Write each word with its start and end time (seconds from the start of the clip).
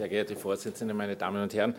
Sehr 0.00 0.08
geehrte 0.08 0.34
Vorsitzende, 0.34 0.94
meine 0.94 1.14
Damen 1.14 1.42
und 1.42 1.52
Herren, 1.52 1.74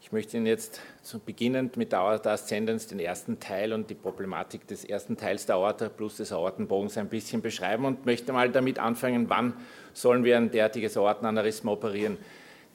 ich 0.00 0.12
möchte 0.12 0.36
Ihnen 0.36 0.46
jetzt 0.46 0.80
zu 1.02 1.18
beginnend 1.18 1.76
mit 1.76 1.90
der 1.90 2.02
Aorta 2.02 2.30
Ascendens 2.30 2.86
den 2.86 3.00
ersten 3.00 3.40
Teil 3.40 3.72
und 3.72 3.90
die 3.90 3.96
Problematik 3.96 4.68
des 4.68 4.84
ersten 4.84 5.16
Teils 5.16 5.46
der 5.46 5.56
Aorta 5.56 5.88
plus 5.88 6.18
des 6.18 6.30
Aortenbogens 6.30 6.96
ein 6.98 7.08
bisschen 7.08 7.42
beschreiben 7.42 7.84
und 7.84 8.06
möchte 8.06 8.32
mal 8.32 8.48
damit 8.48 8.78
anfangen, 8.78 9.28
wann 9.28 9.54
sollen 9.92 10.22
wir 10.22 10.36
ein 10.36 10.52
derartiges 10.52 10.96
Aortenaneurysma 10.96 11.72
operieren. 11.72 12.16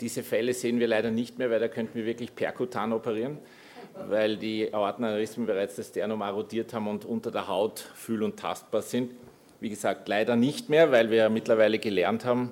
Diese 0.02 0.22
Fälle 0.22 0.54
sehen 0.54 0.82
wir 0.82 0.88
leider 0.90 1.12
nicht 1.12 1.38
mehr, 1.38 1.50
weil 1.50 1.62
da 1.62 1.70
könnten 1.70 1.96
wir 1.96 2.06
wirklich 2.06 2.36
perkutan 2.36 2.92
operieren, 2.92 3.38
weil 4.10 4.36
die 4.36 4.74
Aortenaneurysmen 4.74 5.46
bereits 5.46 5.78
das 5.78 5.88
Sternum 5.88 6.20
erodiert 6.20 6.74
haben 6.74 6.90
und 6.90 7.06
unter 7.06 7.32
der 7.32 7.48
Haut 7.48 7.80
fühl- 7.96 8.24
und 8.24 8.38
tastbar 8.38 8.82
sind. 8.82 9.14
Wie 9.62 9.70
gesagt, 9.70 10.10
leider 10.10 10.36
nicht 10.36 10.68
mehr, 10.68 10.92
weil 10.92 11.10
wir 11.10 11.30
mittlerweile 11.30 11.80
gelernt 11.80 12.26
haben, 12.26 12.52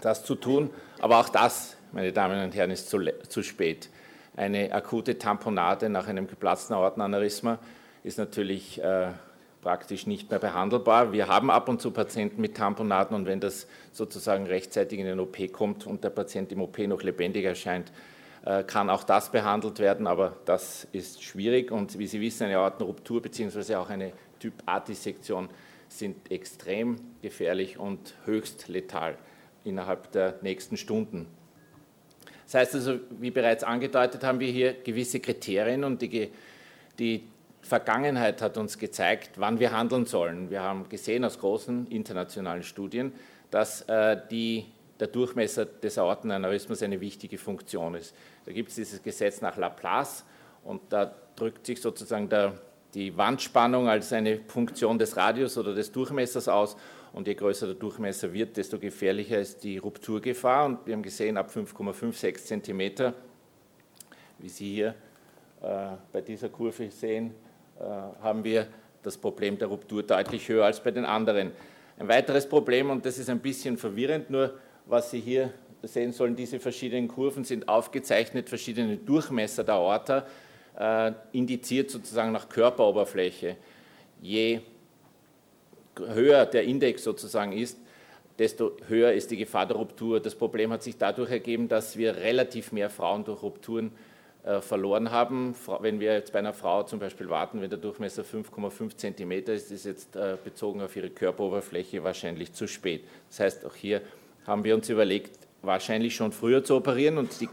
das 0.00 0.24
zu 0.24 0.34
tun. 0.34 0.68
Aber 1.04 1.20
auch 1.20 1.28
das, 1.28 1.76
meine 1.92 2.14
Damen 2.14 2.42
und 2.42 2.54
Herren, 2.54 2.70
ist 2.70 2.88
zu, 2.88 2.98
zu 3.28 3.42
spät. 3.42 3.90
Eine 4.38 4.72
akute 4.72 5.18
Tamponade 5.18 5.90
nach 5.90 6.08
einem 6.08 6.26
geplatzten 6.26 6.74
Aortenaneurysma 6.74 7.58
ist 8.04 8.16
natürlich 8.16 8.82
äh, 8.82 9.08
praktisch 9.60 10.06
nicht 10.06 10.30
mehr 10.30 10.38
behandelbar. 10.38 11.12
Wir 11.12 11.28
haben 11.28 11.50
ab 11.50 11.68
und 11.68 11.82
zu 11.82 11.90
Patienten 11.90 12.40
mit 12.40 12.56
Tamponaden 12.56 13.14
und 13.14 13.26
wenn 13.26 13.38
das 13.38 13.66
sozusagen 13.92 14.46
rechtzeitig 14.46 14.98
in 14.98 15.04
den 15.04 15.20
OP 15.20 15.36
kommt 15.52 15.86
und 15.86 16.02
der 16.04 16.08
Patient 16.08 16.50
im 16.52 16.62
OP 16.62 16.78
noch 16.78 17.02
lebendig 17.02 17.44
erscheint, 17.44 17.92
äh, 18.46 18.64
kann 18.64 18.88
auch 18.88 19.04
das 19.04 19.30
behandelt 19.30 19.80
werden, 19.80 20.06
aber 20.06 20.38
das 20.46 20.88
ist 20.92 21.22
schwierig 21.22 21.70
und 21.70 21.98
wie 21.98 22.06
Sie 22.06 22.22
wissen, 22.22 22.44
eine 22.44 22.56
Aortenruptur 22.56 23.20
bzw. 23.20 23.74
auch 23.74 23.90
eine 23.90 24.12
Typ-A-Dissektion 24.40 25.50
sind 25.86 26.30
extrem 26.30 26.96
gefährlich 27.20 27.78
und 27.78 28.14
höchst 28.24 28.68
letal 28.68 29.18
innerhalb 29.64 30.12
der 30.12 30.38
nächsten 30.42 30.76
Stunden. 30.76 31.26
Das 32.44 32.54
heißt 32.54 32.74
also, 32.74 33.00
wie 33.18 33.30
bereits 33.30 33.64
angedeutet, 33.64 34.22
haben 34.22 34.40
wir 34.40 34.50
hier 34.50 34.74
gewisse 34.74 35.20
Kriterien 35.20 35.84
und 35.84 36.02
die, 36.02 36.30
die 36.98 37.24
Vergangenheit 37.62 38.42
hat 38.42 38.58
uns 38.58 38.78
gezeigt, 38.78 39.32
wann 39.36 39.58
wir 39.58 39.72
handeln 39.72 40.04
sollen. 40.04 40.50
Wir 40.50 40.62
haben 40.62 40.88
gesehen 40.88 41.24
aus 41.24 41.38
großen 41.38 41.86
internationalen 41.86 42.62
Studien, 42.62 43.12
dass 43.50 43.82
äh, 43.82 44.20
die, 44.30 44.66
der 45.00 45.08
Durchmesser 45.08 45.64
des 45.64 45.96
Aortenaneurysmus 45.96 46.82
eine 46.82 47.00
wichtige 47.00 47.38
Funktion 47.38 47.94
ist. 47.94 48.14
Da 48.44 48.52
gibt 48.52 48.68
es 48.68 48.74
dieses 48.74 49.02
Gesetz 49.02 49.40
nach 49.40 49.56
Laplace 49.56 50.24
und 50.62 50.82
da 50.90 51.14
drückt 51.36 51.64
sich 51.64 51.80
sozusagen 51.80 52.28
der, 52.28 52.60
die 52.94 53.16
Wandspannung 53.16 53.88
als 53.88 54.12
eine 54.12 54.38
Funktion 54.46 54.98
des 54.98 55.16
Radius 55.16 55.58
oder 55.58 55.74
des 55.74 55.90
Durchmessers 55.90 56.48
aus 56.48 56.76
und 57.12 57.26
je 57.26 57.34
größer 57.34 57.66
der 57.66 57.74
Durchmesser 57.74 58.32
wird, 58.32 58.56
desto 58.56 58.78
gefährlicher 58.78 59.38
ist 59.38 59.64
die 59.64 59.78
Rupturgefahr. 59.78 60.66
Und 60.66 60.86
wir 60.86 60.94
haben 60.94 61.02
gesehen, 61.02 61.36
ab 61.36 61.50
5,56 61.54 62.62
cm, 62.62 63.12
wie 64.38 64.48
Sie 64.48 64.74
hier 64.74 64.94
äh, 65.62 65.96
bei 66.12 66.20
dieser 66.20 66.48
Kurve 66.48 66.90
sehen, 66.90 67.34
äh, 67.78 67.84
haben 68.22 68.44
wir 68.44 68.66
das 69.02 69.16
Problem 69.16 69.58
der 69.58 69.68
Ruptur 69.68 70.02
deutlich 70.02 70.48
höher 70.48 70.64
als 70.64 70.82
bei 70.82 70.90
den 70.90 71.04
anderen. 71.04 71.52
Ein 71.98 72.08
weiteres 72.08 72.48
Problem, 72.48 72.90
und 72.90 73.04
das 73.04 73.18
ist 73.18 73.28
ein 73.28 73.40
bisschen 73.40 73.76
verwirrend, 73.76 74.30
nur 74.30 74.54
was 74.86 75.10
Sie 75.10 75.20
hier 75.20 75.52
sehen 75.82 76.12
sollen, 76.12 76.34
diese 76.34 76.58
verschiedenen 76.58 77.08
Kurven 77.08 77.44
sind 77.44 77.68
aufgezeichnet, 77.68 78.48
verschiedene 78.48 78.96
Durchmesser 78.96 79.64
der 79.64 79.74
Aorta, 79.74 80.18
äh, 80.18 80.22
indiziert 81.32 81.90
sozusagen 81.90 82.32
nach 82.32 82.48
Körperoberfläche. 82.48 83.56
Je 84.20 84.60
höher 85.98 86.46
der 86.46 86.64
Index 86.64 87.04
sozusagen 87.04 87.52
ist, 87.52 87.78
desto 88.38 88.72
höher 88.88 89.12
ist 89.12 89.30
die 89.30 89.36
Gefahr 89.36 89.66
der 89.66 89.76
Ruptur. 89.76 90.20
Das 90.20 90.34
Problem 90.34 90.72
hat 90.72 90.82
sich 90.82 90.98
dadurch 90.98 91.30
ergeben, 91.30 91.68
dass 91.68 91.96
wir 91.96 92.16
relativ 92.16 92.72
mehr 92.72 92.90
Frauen 92.90 93.24
durch 93.24 93.42
Rupturen 93.42 93.92
äh, 94.44 94.60
verloren 94.60 95.10
haben. 95.10 95.54
Wenn 95.80 96.00
wir 96.00 96.14
jetzt 96.14 96.32
bei 96.32 96.40
einer 96.40 96.52
Frau 96.52 96.82
zum 96.82 96.98
Beispiel 96.98 97.28
warten, 97.28 97.60
wenn 97.60 97.70
der 97.70 97.78
Durchmesser 97.78 98.24
5,5 98.24 98.96
cm 98.96 99.32
ist, 99.54 99.70
ist 99.70 99.86
jetzt 99.86 100.16
äh, 100.16 100.36
bezogen 100.42 100.82
auf 100.82 100.94
ihre 100.96 101.10
Körperoberfläche 101.10 102.02
wahrscheinlich 102.02 102.52
zu 102.52 102.66
spät. 102.66 103.04
Das 103.30 103.40
heißt, 103.40 103.64
auch 103.64 103.74
hier 103.74 104.02
haben 104.46 104.64
wir 104.64 104.74
uns 104.74 104.88
überlegt, 104.88 105.38
wahrscheinlich 105.62 106.14
schon 106.14 106.32
früher 106.32 106.62
zu 106.64 106.76
operieren 106.76 107.16
und 107.16 107.40
die 107.40 107.46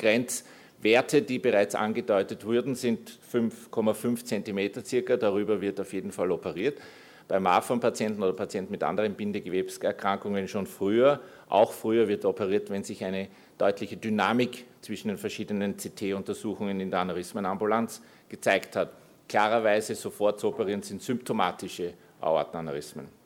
Grenzwerte, 0.81 1.21
die 1.21 1.37
bereits 1.37 1.75
angedeutet 1.75 2.43
wurden, 2.43 2.73
sind 2.73 3.19
5,5 3.31 4.25
cm 4.25 4.83
circa. 4.83 5.15
Darüber 5.15 5.61
wird 5.61 5.79
auf 5.79 5.93
jeden 5.93 6.11
Fall 6.11 6.31
operiert 6.31 6.79
bei 7.27 7.39
Marfan-Patienten 7.39 8.21
oder 8.21 8.33
Patienten 8.33 8.71
mit 8.71 8.83
anderen 8.83 9.13
Bindegewebserkrankungen 9.13 10.47
schon 10.47 10.65
früher. 10.65 11.21
Auch 11.47 11.71
früher 11.71 12.07
wird 12.07 12.25
operiert, 12.25 12.69
wenn 12.71 12.83
sich 12.83 13.05
eine 13.05 13.27
deutliche 13.57 13.95
Dynamik 13.95 14.65
zwischen 14.81 15.09
den 15.09 15.17
verschiedenen 15.17 15.77
CT-Untersuchungen 15.77 16.79
in 16.81 16.89
der 16.89 17.01
Aneurysmenambulanz 17.01 18.01
gezeigt 18.27 18.75
hat. 18.75 18.91
Klarerweise 19.29 19.95
sofort 19.95 20.39
zu 20.39 20.47
operieren 20.47 20.81
sind 20.81 21.01
symptomatische 21.01 21.93
Aortenaneurysmen. 22.19 23.20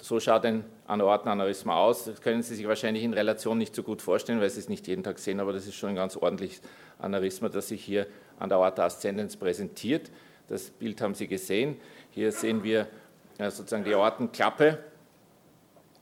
So 0.00 0.20
schaut 0.20 0.44
ein 0.44 0.64
Aortenaneurysma 0.86 1.76
aus. 1.76 2.04
Das 2.04 2.20
können 2.20 2.42
Sie 2.42 2.54
sich 2.54 2.68
wahrscheinlich 2.68 3.02
in 3.02 3.12
Relation 3.12 3.58
nicht 3.58 3.74
so 3.74 3.82
gut 3.82 4.00
vorstellen, 4.00 4.40
weil 4.40 4.48
Sie 4.48 4.60
es 4.60 4.68
nicht 4.68 4.86
jeden 4.86 5.02
Tag 5.02 5.18
sehen, 5.18 5.40
aber 5.40 5.52
das 5.52 5.66
ist 5.66 5.74
schon 5.74 5.90
ein 5.90 5.96
ganz 5.96 6.16
ordentliches 6.16 6.62
Aneurysma, 6.98 7.48
das 7.48 7.68
sich 7.68 7.84
hier 7.84 8.06
an 8.38 8.48
der 8.48 8.58
Aorta 8.58 8.84
ascendens 8.84 9.36
präsentiert. 9.36 10.10
Das 10.46 10.70
Bild 10.70 11.00
haben 11.00 11.14
Sie 11.14 11.26
gesehen. 11.26 11.76
Hier 12.10 12.30
sehen 12.30 12.62
wir 12.62 12.86
sozusagen 13.38 13.84
die 13.84 13.94
Aortenklappe, 13.94 14.78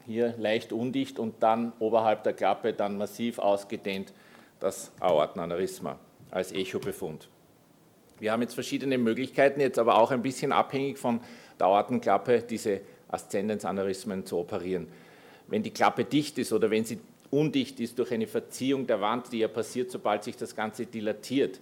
hier 0.04 0.34
leicht 0.38 0.72
undicht 0.72 1.18
und 1.18 1.42
dann 1.42 1.72
oberhalb 1.78 2.22
der 2.22 2.32
Klappe 2.32 2.72
dann 2.72 2.96
massiv 2.96 3.38
ausgedehnt 3.38 4.12
das 4.60 4.92
Aortenaneurysma 5.00 5.98
als 6.30 6.52
Echobefund. 6.52 7.28
Wir 8.18 8.32
haben 8.32 8.40
jetzt 8.40 8.54
verschiedene 8.54 8.98
Möglichkeiten, 8.98 9.60
jetzt 9.60 9.78
aber 9.78 9.98
auch 9.98 10.10
ein 10.10 10.22
bisschen 10.22 10.52
abhängig 10.52 10.98
von 10.98 11.20
der 11.58 11.66
Aortenklappe, 11.66 12.42
diese 12.42 12.80
Aszendenzaneurysmen 13.08 14.26
zu 14.26 14.38
operieren. 14.38 14.88
Wenn 15.48 15.62
die 15.62 15.70
Klappe 15.70 16.04
dicht 16.04 16.38
ist 16.38 16.52
oder 16.52 16.70
wenn 16.70 16.84
sie 16.84 16.98
undicht 17.30 17.80
ist 17.80 17.98
durch 17.98 18.12
eine 18.12 18.26
Verziehung 18.26 18.86
der 18.86 19.00
Wand, 19.00 19.32
die 19.32 19.38
ja 19.38 19.48
passiert, 19.48 19.90
sobald 19.90 20.24
sich 20.24 20.36
das 20.36 20.54
Ganze 20.56 20.86
dilatiert, 20.86 21.60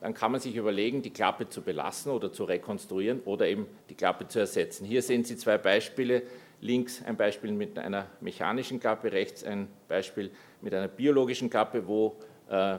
dann 0.00 0.14
kann 0.14 0.32
man 0.32 0.40
sich 0.40 0.54
überlegen, 0.56 1.02
die 1.02 1.10
Klappe 1.10 1.48
zu 1.48 1.62
belassen 1.62 2.12
oder 2.12 2.32
zu 2.32 2.44
rekonstruieren 2.44 3.20
oder 3.24 3.46
eben 3.46 3.66
die 3.88 3.94
Klappe 3.94 4.28
zu 4.28 4.38
ersetzen. 4.38 4.84
Hier 4.84 5.02
sehen 5.02 5.24
Sie 5.24 5.36
zwei 5.36 5.58
Beispiele. 5.58 6.22
Links 6.60 7.02
ein 7.04 7.16
Beispiel 7.16 7.52
mit 7.52 7.78
einer 7.78 8.06
mechanischen 8.20 8.80
Klappe, 8.80 9.12
rechts 9.12 9.44
ein 9.44 9.68
Beispiel 9.88 10.30
mit 10.62 10.72
einer 10.72 10.88
biologischen 10.88 11.50
Klappe, 11.50 11.86
wo 11.86 12.16
äh, 12.48 12.78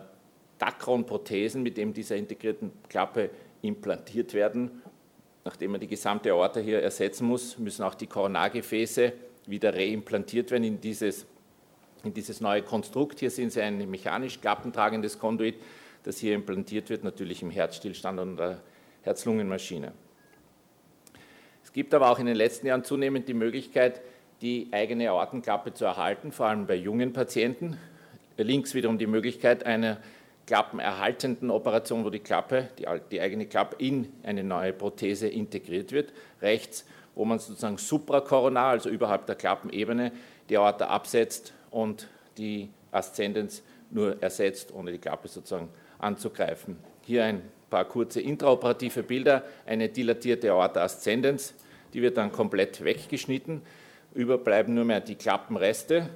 Dacron-Prothesen 0.58 1.62
mit 1.62 1.78
eben 1.78 1.94
dieser 1.94 2.16
integrierten 2.16 2.72
Klappe 2.90 3.30
implantiert 3.62 4.34
werden. 4.34 4.82
Nachdem 5.48 5.72
man 5.72 5.80
die 5.80 5.88
gesamte 5.88 6.34
Aorta 6.34 6.60
hier 6.60 6.82
ersetzen 6.82 7.26
muss, 7.26 7.58
müssen 7.58 7.82
auch 7.84 7.96
die 7.96 8.06
Koronargefäße 8.06 9.14
wieder 9.46 9.74
reimplantiert 9.74 10.52
werden 10.52 10.66
in 10.66 10.82
dieses, 10.82 11.26
in 12.04 12.14
dieses 12.14 12.42
neue 12.42 12.64
Konstrukt. 12.64 13.22
Hier 13.22 13.32
sehen 13.32 13.50
Sie 13.50 13.62
ein 13.62 13.90
mechanisch 13.90 14.42
klappentragendes 14.42 15.18
Konduit 15.18 15.56
das 16.04 16.18
hier 16.20 16.36
implantiert 16.36 16.90
wird, 16.90 17.06
natürlich 17.06 17.42
im 17.42 17.50
Herzstillstand 17.50 18.20
und 18.20 18.38
der 18.38 18.62
Herz-Lungen-Maschine. 19.04 19.94
Es 21.64 21.72
gibt 21.72 21.94
aber 21.94 22.10
auch 22.10 22.20
in 22.20 22.26
den 22.26 22.36
letzten 22.36 22.68
Jahren 22.68 22.84
zunehmend 22.84 23.28
die 23.30 23.34
Möglichkeit, 23.34 24.02
die 24.42 24.68
eigene 24.72 25.10
Aortenklappe 25.10 25.74
zu 25.74 25.86
erhalten, 25.86 26.34
vor 26.34 26.48
allem 26.48 26.68
bei 26.68 26.76
jungen 26.76 27.14
Patienten. 27.14 27.78
Links 28.38 28.74
wiederum 28.74 28.98
die 28.98 29.08
Möglichkeit 29.08 29.66
einer 29.66 29.98
klappenerhaltenden 30.48 31.52
Operation, 31.52 32.04
wo 32.04 32.10
die 32.10 32.20
Klappe, 32.20 32.70
die, 32.80 32.88
die 33.12 33.22
eigene 33.22 33.46
Klappe 33.46 33.76
in 33.78 34.12
eine 34.24 34.44
neue 34.44 34.74
Prothese 34.74 35.28
integriert 35.28 35.92
wird. 35.92 36.14
Rechts, 36.42 36.86
wo 37.14 37.26
man 37.26 37.38
sozusagen 37.38 37.78
suprakoronar, 37.78 38.70
also 38.70 38.90
überhalb 38.90 39.26
der 39.28 39.36
Klappenebene, 39.36 40.12
die 40.50 40.58
Aorta 40.58 40.88
absetzt 40.88 41.54
und 41.70 42.08
die 42.38 42.70
Aszendenz 42.92 43.62
nur 43.92 44.22
ersetzt, 44.24 44.74
ohne 44.74 44.92
die 44.92 44.98
Klappe 44.98 45.28
sozusagen 45.28 45.70
anzugreifen. 46.00 46.78
Hier 47.06 47.26
ein 47.26 47.42
paar 47.70 47.86
kurze 47.86 48.22
intraoperative 48.22 49.04
Bilder, 49.04 49.44
eine 49.66 49.90
dilatierte 49.90 50.52
Aorta 50.52 50.82
ascendens, 50.82 51.54
die 51.94 52.02
wird 52.02 52.18
dann 52.18 52.32
komplett 52.32 52.84
weggeschnitten. 52.84 53.62
Überbleiben 54.14 54.74
nur 54.74 54.86
mehr 54.86 55.02
die 55.02 55.16
Klappenreste, 55.16 56.10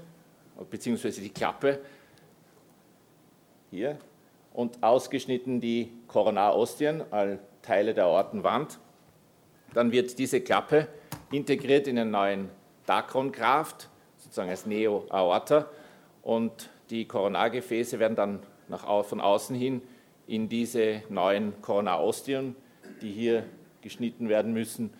beziehungsweise 0.69 1.21
die 1.21 1.29
Klappe 1.29 1.79
hier 3.69 3.97
und 4.53 4.83
ausgeschnitten 4.83 5.61
die 5.61 5.91
Koronarostien, 6.07 7.03
all 7.11 7.39
Teile 7.61 7.93
der 7.93 8.05
Aortenwand. 8.05 8.79
Dann 9.73 9.91
wird 9.91 10.17
diese 10.19 10.41
Klappe 10.41 10.87
integriert 11.31 11.87
in 11.87 11.97
einen 11.97 12.11
neuen 12.11 12.49
Dacron-Graft, 12.85 13.89
sozusagen 14.17 14.49
als 14.49 14.65
Neo-Aorta, 14.65 15.67
und 16.23 16.69
die 16.89 17.05
Koronargefäße 17.05 17.99
werden 17.99 18.15
dann 18.15 18.39
nach, 18.67 19.05
von 19.05 19.21
außen 19.21 19.55
hin 19.55 19.81
in 20.27 20.49
diese 20.49 21.03
neuen 21.09 21.61
Koronarostien, 21.61 22.55
die 23.01 23.11
hier 23.11 23.45
geschnitten 23.81 24.29
werden 24.29 24.53
müssen, 24.53 24.93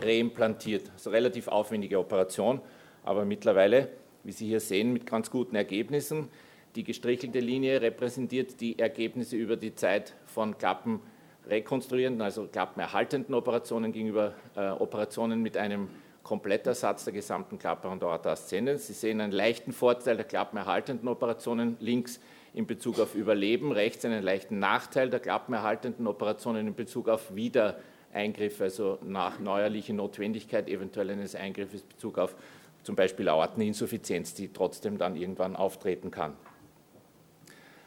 reimplantiert. 0.00 0.90
Also 0.92 1.10
relativ 1.10 1.48
aufwendige 1.48 1.98
Operation, 1.98 2.60
aber 3.04 3.24
mittlerweile, 3.24 3.88
wie 4.24 4.32
Sie 4.32 4.46
hier 4.46 4.60
sehen, 4.60 4.92
mit 4.92 5.06
ganz 5.06 5.30
guten 5.30 5.54
Ergebnissen. 5.54 6.28
Die 6.76 6.84
gestrichelte 6.84 7.40
Linie 7.40 7.80
repräsentiert 7.80 8.60
die 8.60 8.78
Ergebnisse 8.78 9.34
über 9.34 9.56
die 9.56 9.74
Zeit 9.74 10.14
von 10.26 10.58
klappenrekonstruierenden, 10.58 12.20
also 12.20 12.46
klappenerhaltenden 12.48 13.34
Operationen 13.34 13.92
gegenüber 13.92 14.34
äh, 14.56 14.68
Operationen 14.68 15.40
mit 15.40 15.56
einem 15.56 15.88
Komplettersatz 16.22 17.04
der 17.04 17.14
gesamten 17.14 17.58
Klappe 17.58 17.88
und 17.88 18.04
Aorta 18.04 18.32
ascendens. 18.32 18.88
Sie 18.88 18.92
sehen 18.92 19.22
einen 19.22 19.32
leichten 19.32 19.72
Vorteil 19.72 20.16
der 20.16 20.26
klappenerhaltenden 20.26 21.08
Operationen 21.08 21.78
links 21.80 22.20
in 22.52 22.66
Bezug 22.66 23.00
auf 23.00 23.14
Überleben, 23.14 23.72
rechts 23.72 24.04
einen 24.04 24.22
leichten 24.22 24.58
Nachteil 24.58 25.08
der 25.08 25.20
klappenerhaltenden 25.20 26.06
Operationen 26.06 26.66
in 26.66 26.74
Bezug 26.74 27.08
auf 27.08 27.34
Wiedereingriffe, 27.34 28.64
also 28.64 28.98
nach 29.02 29.38
neuerliche 29.38 29.94
Notwendigkeit 29.94 30.68
eventuell 30.68 31.08
eines 31.08 31.36
Eingriffes 31.36 31.80
in 31.80 31.88
Bezug 31.88 32.18
auf 32.18 32.36
zum 32.82 32.96
Beispiel 32.96 33.30
Aorteninsuffizienz, 33.30 34.34
die 34.34 34.52
trotzdem 34.52 34.98
dann 34.98 35.16
irgendwann 35.16 35.56
auftreten 35.56 36.10
kann. 36.10 36.34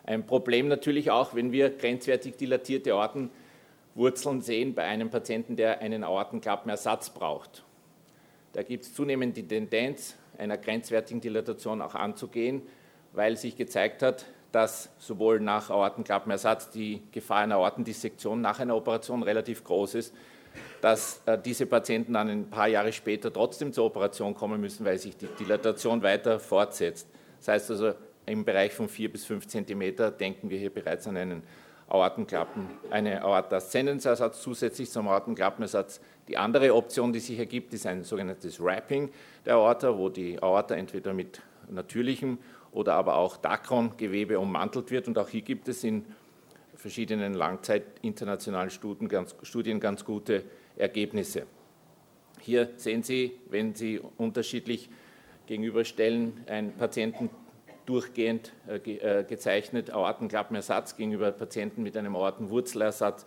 Ein 0.10 0.26
Problem 0.26 0.68
natürlich 0.68 1.12
auch, 1.12 1.36
wenn 1.36 1.52
wir 1.52 1.70
grenzwertig 1.70 2.36
dilatierte 2.36 2.94
Aortenwurzeln 2.94 4.42
sehen 4.42 4.74
bei 4.74 4.82
einem 4.82 5.12
Patienten, 5.12 5.56
der 5.56 5.82
einen 5.82 6.04
Aortenklappenersatz 6.04 7.12
braucht. 7.12 7.64
Da 8.54 8.64
gibt 8.64 8.86
es 8.86 8.96
zunehmend 8.96 9.38
die 9.38 9.48
Tendenz, 9.48 10.16
einer 10.40 10.58
grenzwertigen 10.58 11.22
Dilatation 11.22 11.80
auch 11.80 11.94
anzugehen, 11.94 12.64
weil 13.14 13.38
sich 13.38 13.56
gezeigt 13.56 14.02
hat, 14.02 14.26
dass 14.52 14.90
sowohl 14.98 15.42
nach 15.42 15.70
Aortenklappenersatz 15.70 16.72
die 16.72 17.04
Gefahr 17.12 17.42
einer 17.42 17.58
Aortendissektion 17.58 18.42
nach 18.42 18.60
einer 18.60 18.76
Operation 18.76 19.22
relativ 19.22 19.64
groß 19.64 19.94
ist, 19.94 20.16
dass 20.82 21.22
äh, 21.28 21.38
diese 21.38 21.68
Patienten 21.68 22.14
dann 22.14 22.30
ein 22.30 22.50
paar 22.50 22.68
Jahre 22.68 22.94
später 22.94 23.32
trotzdem 23.32 23.74
zur 23.74 23.86
Operation 23.86 24.34
kommen 24.34 24.60
müssen, 24.60 24.84
weil 24.86 24.98
sich 24.98 25.16
die 25.16 25.28
Dilatation 25.28 26.02
weiter 26.02 26.40
fortsetzt. 26.40 27.08
Das 27.38 27.50
heißt 27.50 27.70
also, 27.70 27.94
im 28.30 28.46
Bereich 28.46 28.74
von 28.74 28.88
4 28.88 29.12
bis 29.12 29.26
5 29.26 29.48
Zentimeter 29.48 30.12
denken 30.12 30.50
wir 30.50 30.58
hier 30.58 30.70
bereits 30.70 31.08
an 31.08 31.18
einen 31.18 31.44
Aortenklappen, 31.88 32.68
eine 32.92 33.24
Aorta 33.24 33.58
Ascendensersatz 33.58 34.42
zusätzlich 34.42 34.92
zum 34.92 35.08
Aortenklappenersatz. 35.08 36.00
Die 36.28 36.38
andere 36.38 36.76
Option, 36.76 37.12
die 37.12 37.20
sich 37.20 37.40
ergibt, 37.40 37.74
ist 37.74 37.88
ein 37.88 38.04
sogenanntes 38.04 38.64
Wrapping 38.64 39.10
der 39.46 39.56
Aorta, 39.56 39.98
wo 39.98 40.10
die 40.10 40.42
Aorta 40.42 40.76
entweder 40.76 41.14
mit 41.14 41.42
natürlichem 41.70 42.38
oder 42.72 42.94
aber 42.94 43.16
auch 43.16 43.38
Dacron-Gewebe 43.38 44.40
ummantelt 44.40 44.92
wird. 44.92 45.08
Und 45.08 45.18
auch 45.18 45.30
hier 45.30 45.42
gibt 45.42 45.68
es 45.68 45.84
in 45.84 46.06
verschiedenen 46.76 47.34
Langzeit 47.34 47.84
internationalen 48.04 48.70
Studien 48.70 49.10
ganz, 49.10 49.36
Studien 49.42 49.80
ganz 49.80 50.06
gute 50.06 50.44
Ergebnisse. 50.78 51.48
Hier 52.40 52.70
sehen 52.78 53.02
Sie, 53.02 53.34
wenn 53.50 53.74
Sie 53.74 54.00
unterschiedlich 54.18 54.90
gegenüberstellen, 55.48 56.44
einen 56.48 56.74
Patienten 56.74 57.32
durchgehend 57.90 58.54
äh, 58.68 58.76
äh, 58.76 59.24
gezeichnet, 59.24 59.90
Aortenklappenersatz 59.90 60.96
gegenüber 60.96 61.32
Patienten 61.32 61.82
mit 61.82 61.98
einem 61.98 62.16
Aortenwurzelersatz, 62.16 63.26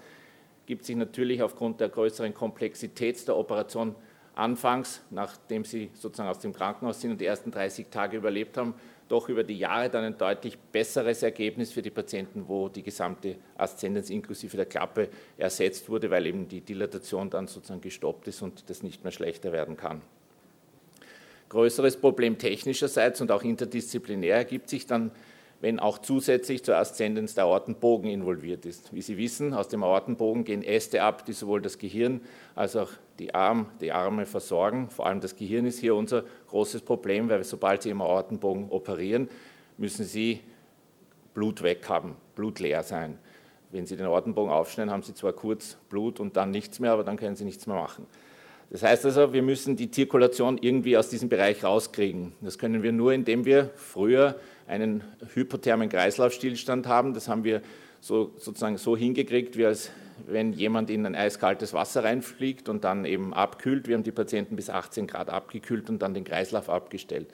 gibt 0.67 0.85
sich 0.85 0.95
natürlich 0.95 1.43
aufgrund 1.43 1.81
der 1.81 1.89
größeren 1.89 2.33
Komplexität 2.33 3.27
der 3.27 3.37
Operation 3.37 3.97
anfangs, 4.37 5.03
nachdem 5.11 5.65
sie 5.65 5.91
sozusagen 5.95 6.31
aus 6.31 6.39
dem 6.39 6.53
Krankenhaus 6.53 7.01
sind 7.01 7.11
und 7.11 7.21
die 7.21 7.27
ersten 7.27 7.51
30 7.51 7.89
Tage 7.91 8.17
überlebt 8.17 8.57
haben, 8.57 8.75
doch 9.09 9.29
über 9.29 9.43
die 9.43 9.59
Jahre 9.59 9.91
dann 9.91 10.05
ein 10.05 10.17
deutlich 10.17 10.57
besseres 10.57 11.25
Ergebnis 11.25 11.73
für 11.73 11.83
die 11.83 11.91
Patienten, 11.91 12.45
wo 12.47 12.69
die 12.69 12.85
gesamte 12.85 13.37
Aszendenz 13.59 14.11
inklusive 14.11 14.57
der 14.57 14.67
Klappe 14.67 15.09
ersetzt 15.37 15.89
wurde, 15.89 16.09
weil 16.09 16.25
eben 16.25 16.47
die 16.47 16.61
Dilatation 16.61 17.29
dann 17.29 17.49
sozusagen 17.49 17.81
gestoppt 17.81 18.29
ist 18.29 18.43
und 18.43 18.71
das 18.71 18.85
nicht 18.85 19.03
mehr 19.03 19.13
schlechter 19.13 19.51
werden 19.51 19.77
kann. 19.77 20.03
Größeres 21.53 21.99
Problem 21.99 22.39
technischerseits 22.39 23.21
und 23.21 23.31
auch 23.31 23.43
interdisziplinär 23.43 24.37
ergibt 24.37 24.71
sich 24.71 24.87
dann, 24.87 25.11
wenn 25.61 25.81
auch 25.81 25.99
zusätzlich 25.99 26.65
zur 26.65 26.79
Aszendenz 26.79 27.35
der 27.35 27.45
Aortenbogen 27.45 28.11
involviert 28.11 28.65
ist. 28.65 28.95
Wie 28.95 29.03
Sie 29.03 29.19
wissen, 29.19 29.53
aus 29.53 29.69
dem 29.69 29.85
Aortenbogen 29.85 30.45
gehen 30.45 30.63
Äste 30.63 31.03
ab, 31.03 31.27
die 31.27 31.35
sowohl 31.35 31.61
das 31.61 31.77
Gehirn 31.77 32.23
als 32.55 32.75
auch 32.75 32.89
die, 33.19 33.35
Arm, 33.35 33.67
die 33.83 33.93
Arme 33.93 34.25
versorgen. 34.25 34.89
Vor 34.89 35.05
allem 35.05 35.21
das 35.21 35.37
Gehirn 35.37 35.67
ist 35.67 35.79
hier 35.79 35.95
unser 35.95 36.25
großes 36.49 36.81
Problem, 36.81 37.29
weil 37.29 37.45
sobald 37.45 37.83
Sie 37.83 37.91
im 37.91 38.01
Aortenbogen 38.01 38.71
operieren, 38.71 39.29
müssen 39.77 40.07
Sie 40.07 40.41
Blut 41.35 41.63
weg 41.63 41.87
haben, 41.87 42.17
Blut 42.35 42.61
leer 42.61 42.83
sein. 42.83 43.19
Wenn 43.71 43.85
Sie 43.85 43.97
den 43.97 44.07
Aortenbogen 44.07 44.51
aufschneiden, 44.51 44.91
haben 44.91 45.03
Sie 45.03 45.13
zwar 45.13 45.35
kurz 45.35 45.77
Blut 45.91 46.19
und 46.19 46.39
dann 46.39 46.51
nichts 46.51 46.81
mehr, 46.81 46.93
aber 46.93 47.05
dann 47.05 47.19
können 47.19 47.37
Sie 47.37 47.45
nichts 47.45 47.67
mehr 47.67 47.77
machen. 47.77 48.07
Das 48.73 48.83
heißt 48.83 49.05
also, 49.05 49.35
wir 49.35 49.43
müssen 49.43 49.77
die 49.77 49.91
Zirkulation 49.91 50.57
irgendwie 50.57 50.97
aus 50.97 51.11
diesem 51.11 51.29
Bereich 51.29 51.63
rauskriegen. 51.63 52.33
Das 52.41 52.59
können 52.59 52.83
wir 52.83 52.91
nur, 52.91 53.13
indem 53.13 53.45
wir 53.45 53.71
früher 53.77 54.37
einen 54.67 55.05
hypothermen 55.35 55.91
Kreislaufstillstand 55.91 56.87
haben. 56.87 57.13
Das 57.13 57.29
haben 57.29 57.45
wir 57.45 57.61
so, 58.01 58.33
sozusagen 58.39 58.79
so 58.79 58.97
hingekriegt, 58.97 59.59
wie 59.59 59.67
als 59.67 59.91
wenn 60.27 60.55
jemand 60.55 60.89
in 60.89 61.05
ein 61.05 61.15
eiskaltes 61.15 61.75
Wasser 61.75 62.03
reinfliegt 62.05 62.71
und 62.71 62.83
dann 62.83 63.05
eben 63.05 63.35
abkühlt. 63.35 63.89
Wir 63.89 63.95
haben 63.95 64.05
die 64.05 64.11
Patienten 64.11 64.57
bis 64.57 64.71
18 64.71 65.07
Grad 65.07 65.29
abgekühlt 65.29 65.91
und 65.91 66.01
dann 66.01 66.15
den 66.15 66.25
Kreislauf 66.25 66.71
abgestellt. 66.71 67.29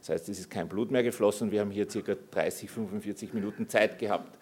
Das 0.00 0.08
heißt, 0.08 0.28
es 0.30 0.40
ist 0.40 0.50
kein 0.50 0.68
Blut 0.68 0.90
mehr 0.90 1.04
geflossen 1.04 1.52
wir 1.52 1.60
haben 1.60 1.70
hier 1.70 1.88
circa 1.88 2.16
30, 2.32 2.68
45 2.68 3.34
Minuten 3.34 3.68
Zeit 3.68 4.00
gehabt. 4.00 4.36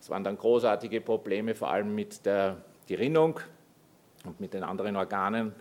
Es 0.00 0.10
waren 0.10 0.24
dann 0.24 0.36
großartige 0.36 1.00
Probleme, 1.00 1.54
vor 1.54 1.70
allem 1.70 1.94
mit 1.94 2.26
der 2.26 2.56
Gerinnung 2.88 3.38
und 4.24 4.40
mit 4.40 4.54
den 4.54 4.64
anderen 4.64 4.96
Organen, 4.96 5.52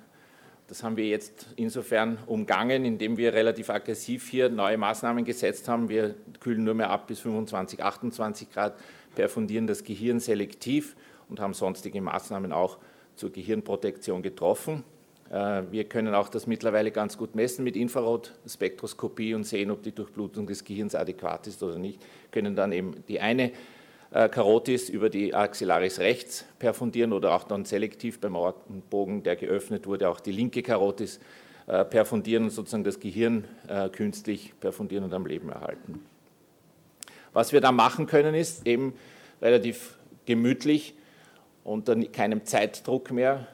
das 0.68 0.84
haben 0.84 0.98
wir 0.98 1.06
jetzt 1.06 1.48
insofern 1.56 2.18
umgangen, 2.26 2.86
indem 2.86 3.18
wir 3.18 3.34
relativ 3.34 3.70
aggressiv 3.70 4.30
hier 4.30 4.50
neue 4.50 4.78
Maßnahmen 4.78 5.26
gesetzt 5.26 5.68
haben. 5.68 5.90
Wir 5.90 6.16
kühlen 6.40 6.64
nur 6.64 6.74
mehr 6.74 6.90
ab 6.90 7.08
bis 7.08 7.20
25, 7.20 7.84
28 7.84 8.50
Grad, 8.52 8.76
perfundieren 9.16 9.68
das 9.68 9.84
Gehirn 9.84 10.20
selektiv 10.20 10.96
und 11.30 11.40
haben 11.40 11.54
sonstige 11.54 12.02
Maßnahmen 12.02 12.54
auch 12.54 12.78
zur 13.16 13.32
Gehirnprotektion 13.32 14.22
getroffen. 14.22 14.84
Äh, 15.30 15.64
wir 15.72 15.84
können 15.86 16.14
auch 16.14 16.30
das 16.30 16.48
mittlerweile 16.48 16.92
ganz 16.92 17.18
gut 17.18 17.36
messen 17.36 17.64
mit 17.64 17.76
Infrarotspektroskopie 17.76 19.34
und 19.34 19.44
sehen, 19.44 19.72
ob 19.72 19.84
die 19.84 19.92
Durchblutung 19.92 20.48
des 20.48 20.64
Gehirns 20.64 20.96
adäquat 20.96 21.48
ist 21.48 21.62
oder 21.64 21.78
nicht. 21.78 22.02
Können 22.32 22.56
dann 22.56 22.72
eben 22.72 23.04
die 23.08 23.20
eine 23.20 23.52
äh, 24.14 24.30
Karotis 24.30 24.90
über 24.90 25.10
die 25.10 25.34
Axillaris 25.34 25.98
rechts 25.98 26.46
perfundieren 26.60 27.14
oder 27.14 27.34
auch 27.34 27.46
dann 27.46 27.66
selektiv 27.66 28.20
beim 28.20 28.36
Aortenbogen, 28.36 29.24
der 29.24 29.36
geöffnet 29.36 29.88
wurde, 29.88 30.08
auch 30.08 30.20
die 30.20 30.32
linke 30.32 30.62
Karotis 30.62 31.20
äh, 31.66 31.84
perfundieren 31.84 32.44
und 32.44 32.50
sozusagen 32.52 32.84
das 32.84 33.00
Gehirn 33.00 33.46
äh, 33.68 33.90
künstlich 33.90 34.54
perfundieren 34.60 35.04
und 35.06 35.14
am 35.16 35.26
Leben 35.26 35.50
erhalten. 35.50 36.06
Was 37.34 37.54
wir 37.54 37.62
da 37.62 37.72
machen 37.72 38.06
können, 38.06 38.36
ist 38.36 38.68
eben 38.68 38.94
relativ 39.42 39.98
gemütlich 40.28 40.94
unter 41.64 41.96
keinem 41.96 42.46
Zeitdruck 42.46 43.10
mehr 43.10 43.48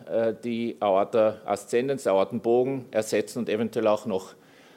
die 0.43 0.75
Aorta 0.79 1.37
ascendens, 1.45 2.05
Aortenbogen 2.05 2.87
ersetzen 2.91 3.39
und 3.39 3.49
eventuell 3.49 3.87
auch 3.87 4.05
noch 4.05 4.33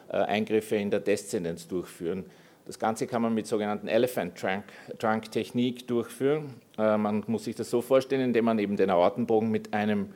Eingriffe 0.08 0.76
in 0.76 0.90
der 0.90 1.00
Deszendenz 1.00 1.66
durchführen. 1.66 2.26
Das 2.64 2.78
Ganze 2.78 3.08
kann 3.08 3.22
man 3.22 3.34
mit 3.34 3.46
sogenannten 3.46 3.88
Elephant 3.88 4.36
Trunk, 4.38 4.64
Trunk 4.98 5.32
Technik 5.32 5.86
durchführen. 5.88 6.54
Äh, 6.78 6.96
man 6.96 7.24
muss 7.26 7.44
sich 7.44 7.56
das 7.56 7.68
so 7.68 7.82
vorstellen, 7.82 8.22
indem 8.22 8.44
man 8.44 8.58
eben 8.58 8.76
den 8.76 8.88
Aortenbogen 8.88 9.50
mit, 9.50 9.74
einem, 9.74 10.10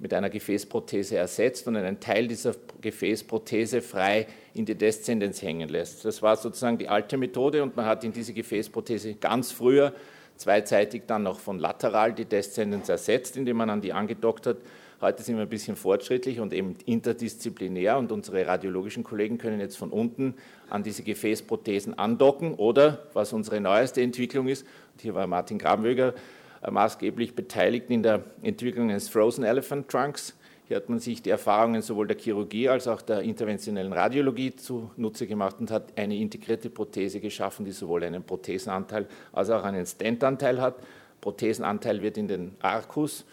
mit 0.00 0.12
einer 0.12 0.28
Gefäßprothese 0.28 1.16
ersetzt 1.16 1.68
und 1.68 1.76
einen 1.76 2.00
Teil 2.00 2.26
dieser 2.26 2.54
Gefäßprothese 2.80 3.80
frei 3.80 4.26
in 4.54 4.64
die 4.64 4.74
Deszendenz 4.74 5.40
hängen 5.40 5.68
lässt. 5.68 6.04
Das 6.04 6.20
war 6.20 6.36
sozusagen 6.36 6.78
die 6.78 6.88
alte 6.88 7.16
Methode 7.16 7.62
und 7.62 7.76
man 7.76 7.86
hat 7.86 8.02
in 8.02 8.12
diese 8.12 8.32
Gefäßprothese 8.32 9.14
ganz 9.14 9.52
früher 9.52 9.92
zweizeitig 10.36 11.02
dann 11.06 11.22
noch 11.22 11.38
von 11.38 11.60
lateral 11.60 12.12
die 12.12 12.24
Deszendenz 12.24 12.88
ersetzt, 12.88 13.36
indem 13.36 13.58
man 13.58 13.70
an 13.70 13.80
die 13.80 13.92
angedockt 13.92 14.48
hat 14.48 14.56
Heute 15.04 15.22
sind 15.22 15.36
wir 15.36 15.42
ein 15.42 15.50
bisschen 15.50 15.76
fortschrittlich 15.76 16.40
und 16.40 16.54
eben 16.54 16.76
interdisziplinär 16.86 17.98
und 17.98 18.10
unsere 18.10 18.46
radiologischen 18.46 19.04
Kollegen 19.04 19.36
können 19.36 19.60
jetzt 19.60 19.76
von 19.76 19.90
unten 19.90 20.32
an 20.70 20.82
diese 20.82 21.02
Gefäßprothesen 21.02 21.98
andocken 21.98 22.54
oder, 22.54 23.00
was 23.12 23.34
unsere 23.34 23.60
neueste 23.60 24.00
Entwicklung 24.00 24.48
ist, 24.48 24.62
und 24.62 25.02
hier 25.02 25.14
war 25.14 25.26
Martin 25.26 25.58
Grabenwöger 25.58 26.14
äh, 26.62 26.70
maßgeblich 26.70 27.34
beteiligt 27.34 27.90
in 27.90 28.02
der 28.02 28.24
Entwicklung 28.42 28.88
eines 28.88 29.10
Frozen 29.10 29.44
Elephant 29.44 29.90
Trunks. 29.90 30.34
Hier 30.68 30.78
hat 30.78 30.88
man 30.88 31.00
sich 31.00 31.20
die 31.20 31.28
Erfahrungen 31.28 31.82
sowohl 31.82 32.06
der 32.06 32.16
Chirurgie 32.16 32.70
als 32.70 32.88
auch 32.88 33.02
der 33.02 33.20
interventionellen 33.20 33.92
Radiologie 33.92 34.56
zunutze 34.56 35.26
gemacht 35.26 35.56
und 35.60 35.70
hat 35.70 35.98
eine 35.98 36.16
integrierte 36.16 36.70
Prothese 36.70 37.20
geschaffen, 37.20 37.66
die 37.66 37.72
sowohl 37.72 38.04
einen 38.04 38.22
Prothesenanteil 38.22 39.06
als 39.34 39.50
auch 39.50 39.64
einen 39.64 39.84
Stentanteil 39.84 40.62
hat. 40.62 40.76
Prothesenanteil 41.20 42.00
wird 42.00 42.16
in 42.16 42.26
den 42.26 42.56
Arcus 42.62 43.20
äh, 43.20 43.24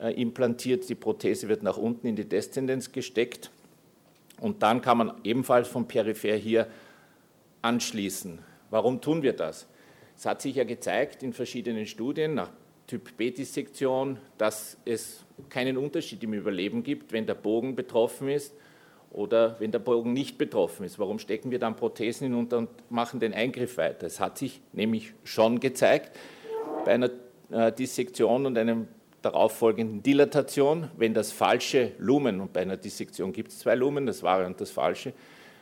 implantiert. 0.00 0.88
Die 0.88 0.94
Prothese 0.94 1.48
wird 1.48 1.62
nach 1.62 1.76
unten 1.76 2.06
in 2.06 2.16
die 2.16 2.28
Deszendenz 2.28 2.92
gesteckt 2.92 3.50
und 4.40 4.62
dann 4.62 4.80
kann 4.80 4.98
man 4.98 5.12
ebenfalls 5.24 5.68
vom 5.68 5.88
Peripher 5.88 6.36
hier 6.36 6.68
anschließen. 7.62 8.38
Warum 8.70 9.00
tun 9.00 9.22
wir 9.22 9.32
das? 9.32 9.66
Es 10.16 10.26
hat 10.26 10.42
sich 10.42 10.56
ja 10.56 10.64
gezeigt 10.64 11.22
in 11.22 11.32
verschiedenen 11.32 11.86
Studien 11.86 12.34
nach 12.34 12.50
Typ 12.86 13.16
B-Dissektion, 13.16 14.18
dass 14.38 14.78
es 14.84 15.24
keinen 15.50 15.76
Unterschied 15.76 16.22
im 16.24 16.32
Überleben 16.32 16.82
gibt, 16.82 17.12
wenn 17.12 17.26
der 17.26 17.34
Bogen 17.34 17.76
betroffen 17.76 18.28
ist 18.28 18.54
oder 19.10 19.56
wenn 19.60 19.70
der 19.70 19.78
Bogen 19.78 20.12
nicht 20.12 20.38
betroffen 20.38 20.84
ist. 20.84 20.98
Warum 20.98 21.18
stecken 21.18 21.50
wir 21.50 21.58
dann 21.58 21.76
Prothesen 21.76 22.28
hinunter 22.28 22.58
und 22.58 22.70
machen 22.90 23.20
den 23.20 23.34
Eingriff 23.34 23.76
weiter? 23.76 24.06
Es 24.06 24.20
hat 24.20 24.38
sich 24.38 24.60
nämlich 24.72 25.12
schon 25.22 25.60
gezeigt, 25.60 26.16
bei 26.84 26.92
einer 26.92 27.10
äh, 27.50 27.72
Dissektion 27.72 28.46
und 28.46 28.56
einem 28.56 28.88
darauffolgenden 29.22 30.02
Dilatation, 30.02 30.90
wenn 30.96 31.14
das 31.14 31.32
falsche 31.32 31.92
Lumen, 31.98 32.40
und 32.40 32.52
bei 32.52 32.60
einer 32.60 32.76
Dissektion 32.76 33.32
gibt 33.32 33.50
es 33.50 33.60
zwei 33.60 33.74
Lumen, 33.74 34.06
das 34.06 34.22
wahre 34.22 34.46
und 34.46 34.60
das 34.60 34.70
falsche, 34.70 35.12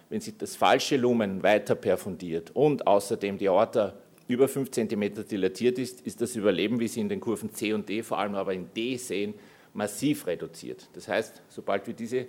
wenn 0.09 0.21
sich 0.21 0.37
das 0.37 0.57
falsche 0.57 0.97
Lumen 0.97 1.43
weiter 1.43 1.75
perfundiert 1.75 2.51
und 2.55 2.87
außerdem 2.87 3.39
die 3.39 3.49
Aorta 3.49 3.95
über 4.29 4.49
5 4.49 4.71
cm 4.71 5.27
dilatiert 5.29 5.79
ist, 5.79 6.01
ist 6.03 6.21
das 6.21 6.37
Überleben, 6.37 6.81
wie 6.81 6.89
Sie 6.89 7.01
in 7.01 7.09
den 7.09 7.21
Kurven 7.21 7.53
C 7.53 7.73
und 7.73 7.89
D, 7.89 8.03
vor 8.03 8.19
allem 8.19 8.35
aber 8.35 8.53
in 8.53 8.69
D 8.75 8.97
sehen, 8.97 9.35
massiv 9.73 10.27
reduziert. 10.27 10.89
Das 10.95 11.09
heißt, 11.09 11.43
sobald 11.49 11.87
wir 11.87 11.95
diese 11.95 12.27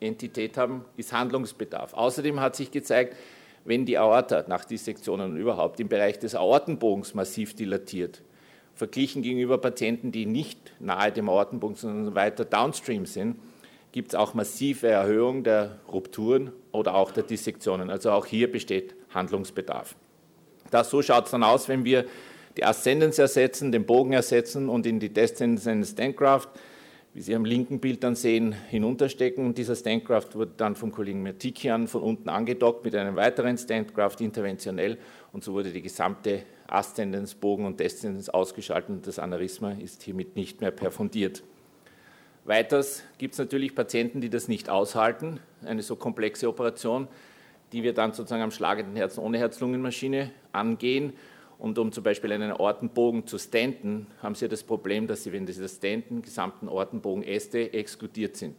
Entität 0.00 0.56
haben, 0.56 0.84
ist 0.96 1.12
Handlungsbedarf. 1.12 1.94
Außerdem 1.94 2.40
hat 2.40 2.56
sich 2.56 2.70
gezeigt, 2.70 3.16
wenn 3.64 3.86
die 3.86 3.98
Aorta 3.98 4.44
nach 4.48 4.64
Dissektionen 4.64 5.36
überhaupt 5.36 5.78
im 5.78 5.88
Bereich 5.88 6.18
des 6.18 6.34
Aortenbogens 6.34 7.14
massiv 7.14 7.54
dilatiert, 7.54 8.22
verglichen 8.74 9.22
gegenüber 9.22 9.58
Patienten, 9.58 10.12
die 10.12 10.26
nicht 10.26 10.72
nahe 10.80 11.12
dem 11.12 11.28
Aortenbogen, 11.28 11.76
sondern 11.76 12.14
weiter 12.14 12.44
downstream 12.44 13.06
sind, 13.06 13.36
gibt 13.92 14.12
es 14.12 14.14
auch 14.14 14.34
massive 14.34 14.88
Erhöhung 14.88 15.44
der 15.44 15.78
Rupturen 15.92 16.52
oder 16.72 16.94
auch 16.94 17.10
der 17.10 17.22
Dissektionen. 17.22 17.90
Also 17.90 18.10
auch 18.10 18.26
hier 18.26 18.50
besteht 18.50 18.94
Handlungsbedarf. 19.10 19.94
Das, 20.70 20.88
so 20.88 21.02
schaut 21.02 21.26
es 21.26 21.30
dann 21.32 21.42
aus, 21.42 21.68
wenn 21.68 21.84
wir 21.84 22.06
die 22.56 22.64
Ascendens 22.64 23.18
ersetzen, 23.18 23.72
den 23.72 23.84
Bogen 23.84 24.12
ersetzen 24.12 24.68
und 24.68 24.86
in 24.86 24.98
die 25.00 25.10
Descendens 25.10 25.66
einen 25.66 25.84
Standgraft, 25.84 26.48
wie 27.14 27.20
Sie 27.20 27.34
am 27.34 27.44
linken 27.44 27.78
Bild 27.80 28.02
dann 28.02 28.14
sehen, 28.14 28.52
hinunterstecken. 28.52 29.44
Und 29.44 29.58
dieser 29.58 29.76
Standgraft 29.76 30.34
wurde 30.34 30.52
dann 30.56 30.74
vom 30.76 30.92
Kollegen 30.92 31.22
Mertikian 31.22 31.88
von 31.88 32.02
unten 32.02 32.28
angedockt 32.28 32.84
mit 32.84 32.94
einem 32.94 33.16
weiteren 33.16 33.58
Standgraft 33.58 34.20
interventionell 34.20 34.98
und 35.32 35.44
so 35.44 35.52
wurde 35.52 35.72
die 35.72 35.82
gesamte 35.82 36.44
Ascendens, 36.66 37.34
Bogen 37.34 37.66
und 37.66 37.80
Descendens 37.80 38.30
ausgeschaltet 38.30 38.90
und 38.90 39.06
das 39.06 39.18
Aneurysma 39.18 39.72
ist 39.72 40.02
hiermit 40.02 40.36
nicht 40.36 40.60
mehr 40.60 40.70
perfundiert. 40.70 41.42
Weiters 42.44 43.02
gibt 43.18 43.34
es 43.34 43.38
natürlich 43.38 43.74
Patienten, 43.74 44.20
die 44.20 44.30
das 44.30 44.48
nicht 44.48 44.70
aushalten, 44.70 45.38
eine 45.64 45.82
so 45.82 45.96
komplexe 45.96 46.48
Operation 46.48 47.08
die 47.72 47.82
wir 47.82 47.94
dann 47.94 48.12
sozusagen 48.12 48.42
am 48.42 48.50
schlagenden 48.50 48.96
Herzen 48.96 49.20
ohne 49.20 49.38
Herz-Lungen-Maschine 49.38 50.30
angehen. 50.52 51.14
Und 51.62 51.78
um 51.78 51.92
zum 51.92 52.02
Beispiel 52.02 52.32
einen 52.32 52.50
Ortenbogen 52.50 53.28
zu 53.28 53.38
standen, 53.38 54.08
haben 54.20 54.34
Sie 54.34 54.48
das 54.48 54.64
Problem, 54.64 55.06
dass 55.06 55.22
Sie, 55.22 55.32
wenn 55.32 55.46
Sie 55.46 55.60
das 55.60 55.76
standen, 55.76 56.20
gesamten 56.20 56.68
Ortenbogen-Äste 56.68 57.72
exkludiert 57.72 58.36
sind. 58.36 58.56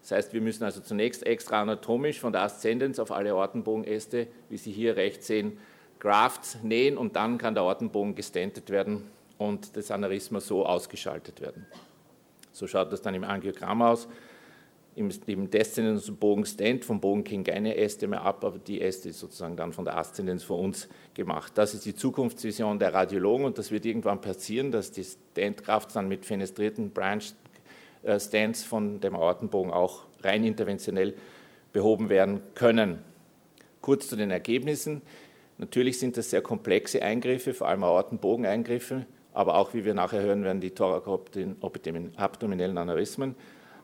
Das 0.00 0.10
heißt, 0.10 0.32
wir 0.32 0.40
müssen 0.40 0.64
also 0.64 0.80
zunächst 0.80 1.24
extra 1.24 1.62
anatomisch 1.62 2.18
von 2.18 2.32
der 2.32 2.42
Aszendenz 2.42 2.98
auf 2.98 3.12
alle 3.12 3.36
Ortenbogenäste, 3.36 4.26
wie 4.48 4.56
Sie 4.56 4.72
hier 4.72 4.96
rechts 4.96 5.28
sehen, 5.28 5.58
Grafts 6.00 6.58
nähen 6.64 6.98
und 6.98 7.14
dann 7.14 7.38
kann 7.38 7.54
der 7.54 7.62
Ortenbogen 7.62 8.16
gestentet 8.16 8.68
werden 8.70 9.04
und 9.38 9.76
das 9.76 9.92
Aneurysma 9.92 10.40
so 10.40 10.66
ausgeschaltet 10.66 11.40
werden. 11.40 11.68
So 12.50 12.66
schaut 12.66 12.92
das 12.92 13.00
dann 13.00 13.14
im 13.14 13.22
Angiogramm 13.22 13.80
aus 13.80 14.08
im, 14.96 15.10
im 15.26 15.50
Descendenzbogen 15.50 16.44
Stand 16.44 16.84
vom 16.84 17.00
Bogen 17.00 17.24
gehen 17.24 17.44
keine 17.44 17.76
Äste 17.76 18.08
mehr 18.08 18.22
ab, 18.22 18.44
aber 18.44 18.58
die 18.58 18.80
Äste 18.80 19.10
ist 19.10 19.20
sozusagen 19.20 19.56
dann 19.56 19.72
von 19.72 19.84
der 19.84 19.96
Aszendenz 19.96 20.42
von 20.42 20.60
uns 20.60 20.88
gemacht. 21.14 21.52
Das 21.54 21.74
ist 21.74 21.86
die 21.86 21.94
Zukunftsvision 21.94 22.78
der 22.78 22.92
Radiologen 22.92 23.46
und 23.46 23.58
das 23.58 23.70
wird 23.70 23.86
irgendwann 23.86 24.20
passieren, 24.20 24.72
dass 24.72 24.90
die 24.90 25.04
Standkraft 25.04 25.94
dann 25.94 26.08
mit 26.08 26.26
fenestrierten 26.26 26.90
Branch 26.90 27.22
äh, 28.02 28.18
Stands 28.18 28.64
von 28.64 29.00
dem 29.00 29.14
Aortenbogen 29.14 29.72
auch 29.72 30.06
rein 30.22 30.44
interventionell 30.44 31.14
behoben 31.72 32.08
werden 32.08 32.40
können. 32.54 32.98
Kurz 33.80 34.08
zu 34.08 34.16
den 34.16 34.30
Ergebnissen. 34.30 35.02
Natürlich 35.58 35.98
sind 35.98 36.16
das 36.16 36.30
sehr 36.30 36.42
komplexe 36.42 37.02
Eingriffe, 37.02 37.54
vor 37.54 37.68
allem 37.68 37.84
Aortenbogeneingriffe, 37.84 39.06
aber 39.32 39.56
auch, 39.56 39.74
wie 39.74 39.84
wir 39.84 39.94
nachher 39.94 40.22
hören 40.22 40.42
werden, 40.42 40.60
die 40.60 40.70
thorakoabdominellen 40.70 42.78
Aneurysmen 42.78 43.36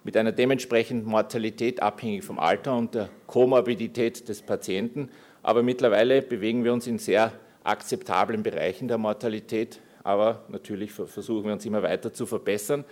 mit 0.06 0.16
einer 0.16 0.30
dementsprechenden 0.30 1.10
Mortalität 1.10 1.82
abhängig 1.82 2.22
vom 2.22 2.38
Alter 2.38 2.76
und 2.76 2.94
der 2.94 3.10
Komorbidität 3.26 4.28
des 4.28 4.40
Patienten. 4.40 5.10
Aber 5.42 5.64
mittlerweile 5.64 6.22
bewegen 6.22 6.62
wir 6.62 6.72
uns 6.72 6.86
in 6.86 7.00
sehr 7.00 7.32
akzeptablen 7.64 8.44
Bereichen 8.44 8.86
der 8.86 8.98
Mortalität, 8.98 9.80
aber 10.04 10.44
natürlich 10.48 10.92
versuchen 10.92 11.46
wir 11.46 11.52
uns 11.52 11.66
immer 11.66 11.82
weiter 11.82 12.12
zu 12.12 12.24
verbessern. 12.24 12.84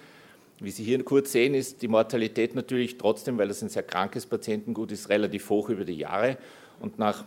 Wie 0.59 0.73
Sie 0.73 0.83
hier 0.83 1.05
kurz 1.05 1.31
sehen, 1.31 1.55
ist 1.55 1.83
die 1.83 1.89
Mortalität 1.89 2.57
natürlich 2.57 2.99
trotzdem, 2.99 3.39
weil 3.39 3.47
das 3.47 3.63
ein 3.63 3.69
sehr 3.69 3.85
krankes 3.85 4.27
Patientengut 4.27 4.91
ist, 4.91 5.09
relativ 5.09 5.49
hoch 5.51 5.69
über 5.69 5.85
die 5.85 5.99
Jahre. 5.99 6.37
Und 6.81 6.99
nach 6.99 7.25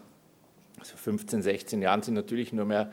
15, 0.84 1.41
16 1.41 1.82
Jahren 1.82 2.01
sind 2.01 2.15
natürlich 2.15 2.51
nur 2.51 2.65
mehr 2.65 2.91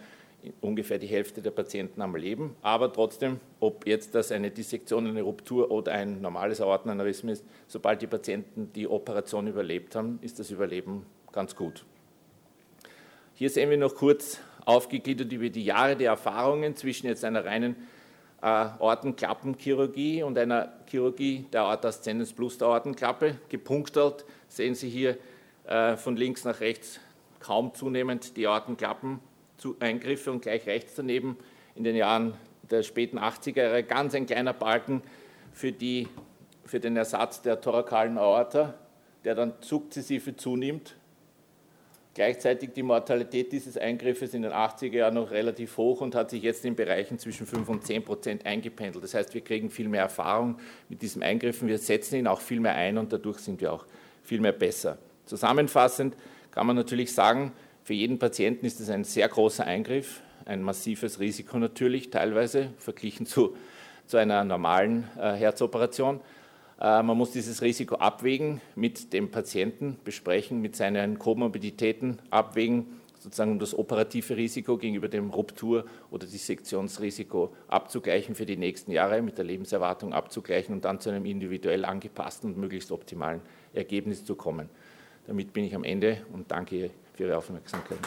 ungefähr 0.60 0.98
die 0.98 1.06
Hälfte 1.06 1.42
der 1.42 1.50
Patienten 1.50 2.00
am 2.02 2.16
Leben. 2.16 2.56
Aber 2.62 2.92
trotzdem, 2.92 3.40
ob 3.60 3.86
jetzt 3.86 4.14
das 4.14 4.32
eine 4.32 4.50
Dissektion, 4.50 5.06
eine 5.06 5.22
Ruptur 5.22 5.70
oder 5.70 5.92
ein 5.92 6.20
normales 6.20 6.60
Aortenaneurysma 6.60 7.32
ist, 7.32 7.44
sobald 7.66 8.02
die 8.02 8.06
Patienten 8.06 8.72
die 8.74 8.88
Operation 8.88 9.46
überlebt 9.46 9.94
haben, 9.94 10.18
ist 10.22 10.38
das 10.38 10.50
Überleben 10.50 11.06
ganz 11.32 11.56
gut. 11.56 11.84
Hier 13.34 13.50
sehen 13.50 13.70
wir 13.70 13.76
noch 13.76 13.94
kurz 13.94 14.40
aufgegliedert 14.64 15.32
über 15.32 15.48
die 15.48 15.64
Jahre 15.64 15.96
der 15.96 16.10
Erfahrungen 16.10 16.76
zwischen 16.76 17.06
jetzt 17.06 17.24
einer 17.24 17.44
reinen 17.44 17.76
äh, 18.40 18.46
Aortenklappenchirurgie 18.46 20.22
und 20.22 20.38
einer 20.38 20.72
Chirurgie 20.86 21.46
der 21.52 21.62
Aorta 21.62 21.88
ascendens 21.88 22.32
plus 22.32 22.58
der 22.58 22.68
Aortenklappe. 22.68 23.38
Gepunktelt 23.48 24.24
sehen 24.48 24.74
Sie 24.74 24.88
hier 24.88 25.16
äh, 25.66 25.96
von 25.96 26.16
links 26.16 26.44
nach 26.44 26.60
rechts 26.60 27.00
kaum 27.40 27.74
zunehmend 27.74 28.36
die 28.36 28.46
Aortenklappen 28.46 29.18
Eingriffe 29.80 30.30
und 30.30 30.42
gleich 30.42 30.66
rechts 30.66 30.94
daneben 30.94 31.36
in 31.74 31.84
den 31.84 31.96
Jahren 31.96 32.34
der 32.70 32.82
späten 32.82 33.18
80er 33.18 33.62
Jahre 33.62 33.82
ganz 33.82 34.14
ein 34.14 34.26
kleiner 34.26 34.52
Balken 34.52 35.02
für, 35.52 35.72
die, 35.72 36.08
für 36.64 36.80
den 36.80 36.96
Ersatz 36.96 37.42
der 37.42 37.60
thorakalen 37.60 38.18
Aorta, 38.18 38.74
der 39.24 39.34
dann 39.34 39.54
sukzessive 39.60 40.36
zunimmt. 40.36 40.96
Gleichzeitig 42.14 42.70
die 42.74 42.84
Mortalität 42.84 43.50
dieses 43.50 43.76
Eingriffes 43.76 44.34
in 44.34 44.42
den 44.42 44.52
80er 44.52 44.92
Jahren 44.92 45.14
noch 45.14 45.32
relativ 45.32 45.76
hoch 45.76 46.00
und 46.00 46.14
hat 46.14 46.30
sich 46.30 46.44
jetzt 46.44 46.64
in 46.64 46.76
Bereichen 46.76 47.18
zwischen 47.18 47.44
5 47.44 47.68
und 47.68 47.84
10 47.84 48.04
Prozent 48.04 48.46
eingependelt. 48.46 49.02
Das 49.02 49.14
heißt, 49.14 49.34
wir 49.34 49.40
kriegen 49.40 49.68
viel 49.68 49.88
mehr 49.88 50.02
Erfahrung 50.02 50.58
mit 50.88 51.02
diesem 51.02 51.22
Eingriffen, 51.22 51.66
wir 51.66 51.78
setzen 51.78 52.16
ihn 52.16 52.28
auch 52.28 52.40
viel 52.40 52.60
mehr 52.60 52.74
ein 52.76 52.98
und 52.98 53.12
dadurch 53.12 53.38
sind 53.40 53.60
wir 53.60 53.72
auch 53.72 53.84
viel 54.22 54.40
mehr 54.40 54.52
besser. 54.52 54.96
Zusammenfassend 55.26 56.16
kann 56.52 56.68
man 56.68 56.76
natürlich 56.76 57.12
sagen, 57.12 57.52
für 57.84 57.92
jeden 57.92 58.18
Patienten 58.18 58.64
ist 58.64 58.80
es 58.80 58.88
ein 58.88 59.04
sehr 59.04 59.28
großer 59.28 59.66
Eingriff, 59.66 60.22
ein 60.46 60.62
massives 60.62 61.20
Risiko 61.20 61.58
natürlich, 61.58 62.08
teilweise 62.08 62.70
verglichen 62.78 63.26
zu, 63.26 63.54
zu 64.06 64.16
einer 64.16 64.42
normalen 64.42 65.04
äh, 65.18 65.34
Herzoperation. 65.34 66.20
Äh, 66.80 67.02
man 67.02 67.18
muss 67.18 67.32
dieses 67.32 67.60
Risiko 67.60 67.96
abwägen, 67.96 68.62
mit 68.74 69.12
dem 69.12 69.30
Patienten 69.30 69.98
besprechen, 70.02 70.62
mit 70.62 70.76
seinen 70.76 71.18
Komorbiditäten 71.18 72.20
abwägen, 72.30 72.86
sozusagen 73.20 73.52
um 73.52 73.58
das 73.58 73.76
operative 73.76 74.34
Risiko 74.34 74.78
gegenüber 74.78 75.08
dem 75.08 75.28
Ruptur- 75.28 75.84
oder 76.10 76.26
Dissektionsrisiko 76.26 77.54
abzugleichen 77.68 78.34
für 78.34 78.46
die 78.46 78.56
nächsten 78.56 78.92
Jahre, 78.92 79.20
mit 79.20 79.36
der 79.36 79.44
Lebenserwartung 79.44 80.14
abzugleichen 80.14 80.74
und 80.74 80.86
dann 80.86 81.00
zu 81.00 81.10
einem 81.10 81.26
individuell 81.26 81.84
angepassten 81.84 82.54
und 82.54 82.58
möglichst 82.58 82.90
optimalen 82.92 83.42
Ergebnis 83.74 84.24
zu 84.24 84.36
kommen. 84.36 84.70
Damit 85.26 85.52
bin 85.52 85.64
ich 85.64 85.74
am 85.74 85.84
Ende 85.84 86.18
und 86.32 86.50
danke 86.50 86.90
für 87.14 87.24
Ihre 87.24 87.38
Aufmerksamkeit. 87.38 87.98